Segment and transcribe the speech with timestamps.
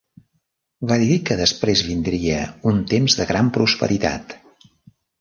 [0.91, 2.41] Va dir que després vindria
[2.73, 4.39] un temps de gran prosperitat.